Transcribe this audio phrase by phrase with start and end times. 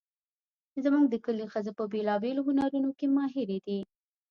[0.83, 3.79] زموږ د کلي ښځې په بیلابیلو هنرونو کې ماهرې دي